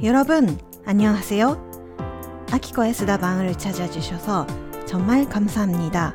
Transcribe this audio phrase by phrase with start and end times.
[0.00, 0.46] 여러 분,
[0.86, 1.58] 안녕하세 요.
[2.54, 4.46] 아키코의 수다방을 찾아주셔서
[4.86, 6.14] 정말 감사합니 다.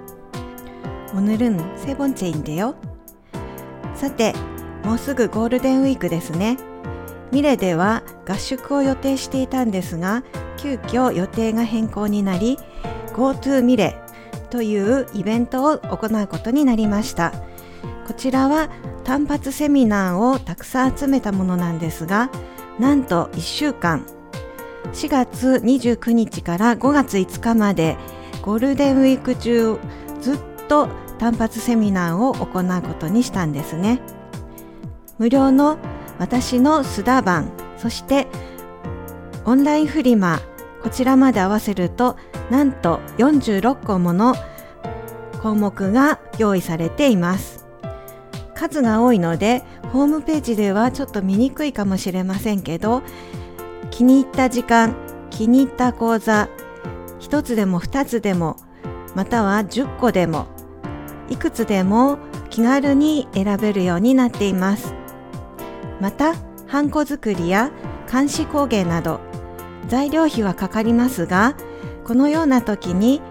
[1.11, 2.75] 오늘은 세 번째인데 요.
[3.93, 4.33] さて、
[4.86, 6.55] もうすぐゴールデンウィークですね。
[7.33, 10.23] ミレでは合宿を予定していたんですが、
[10.55, 12.57] 急遽予定が変更になり、
[13.13, 14.00] GoTo ミレ
[14.50, 17.34] というイベントを行うことになりました。
[18.07, 18.70] こちらは
[19.04, 22.29] 単発セミナーをたくさん集めたものなんですが、
[22.79, 24.05] なんと1週間、
[24.93, 27.97] 4月29日から5月5日まで
[28.41, 29.79] ゴールデンウィーク中
[30.21, 30.87] ずっと
[31.19, 34.02] 単発セミナーを行うことにしたんですね。
[35.17, 35.78] 無料の
[36.19, 38.28] 私の須田版、そして
[39.45, 40.39] オンラインフリマ、
[40.81, 42.17] こちらまで合わせると
[42.50, 44.36] なんと46個もの
[45.42, 47.53] 項目が用意されています。
[48.63, 53.03] 数が多いのでホームページではちょっと見にくいかもしれませんけど
[53.92, 54.95] 気に入った時間
[55.30, 56.47] 気に入った講座
[57.20, 58.55] 1つでも2つでも
[59.16, 60.47] または10個でも
[61.30, 64.95] いくつでも気軽に選べるようになっています
[66.00, 66.33] また
[66.67, 67.70] ハンコ作りや
[68.09, 69.20] 監視工芸など
[69.89, 71.55] 材料費はかかりますが
[72.05, 73.22] このような時に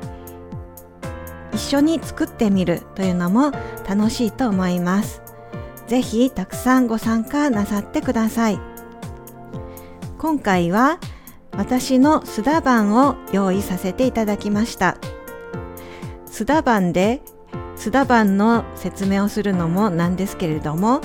[1.54, 3.50] 一緒に作ってみるというのも
[3.88, 5.21] 楽しいと思います。
[5.86, 8.60] ぜひたくさんご参加なさってください。
[10.18, 10.98] 今回は
[11.52, 14.96] 私の須田版を用意させていただきました。
[16.26, 17.20] 須田版で
[17.76, 21.00] 須田版の説明をするのもなんですけれども、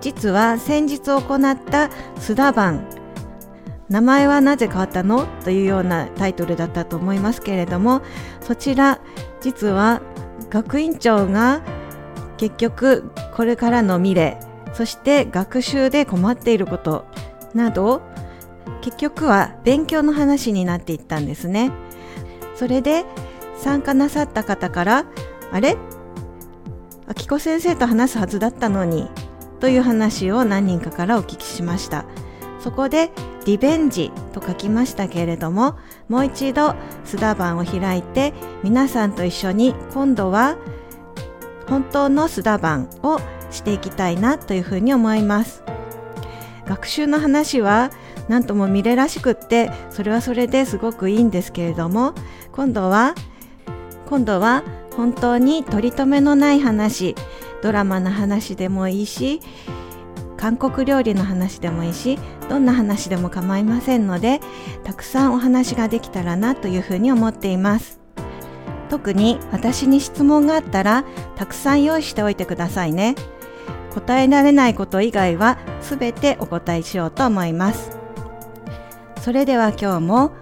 [0.00, 2.86] 実は先日行った須田版
[3.88, 8.02] 名前はなぜ変わったのというようなタイトルだったと思いますけれども
[8.40, 9.00] そちら
[9.40, 10.02] 実は
[10.50, 11.62] 学院長が
[12.36, 14.38] 結局これからの未来
[14.74, 17.06] そして学習で困っていること
[17.54, 18.02] など
[18.82, 21.72] 結局は勉強の話になっていったんですね。
[22.54, 23.04] それで
[23.58, 25.06] 参加なさった方から
[25.50, 25.76] あれ？
[27.08, 29.08] 秋子先生と話すはずだったのに
[29.60, 32.04] という話を何人かからお聞きしました。
[32.60, 33.10] そこで
[33.44, 35.76] リベンジと書きましたけれども
[36.08, 36.74] もう一度
[37.04, 38.34] 須田版を開いて
[38.64, 40.56] 皆さんと一緒に今度は
[41.68, 45.62] 本当の須田版をしていきたいなというふうに思います。
[46.66, 47.90] 学習の話は
[48.28, 52.12] 何とも見れらしくってそれはそれですごくいいんですけれども
[52.52, 53.14] 今度は
[54.06, 54.64] 今度は
[54.96, 57.14] 本当に取り留めのない話
[57.62, 59.40] ドラマの話でもいいし
[60.36, 64.40] 韓国料理の話でもいいしどんな話でも構いませんので
[64.84, 68.05] たくさんお話ができたらなというふうに思っています。
[68.88, 71.04] 特に私に質問があったら
[71.34, 73.14] たくさん用意しておいてくださいね。
[73.92, 77.96] 答えられないこと以外は全てお答えしようと思います。
[79.22, 80.32] それでは今日も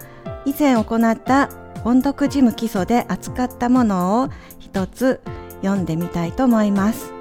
[0.45, 1.49] 以前行った
[1.83, 4.29] 音読事務基礎で扱ったものを
[4.59, 5.21] 一つ
[5.61, 7.13] 読んでみたいと思います。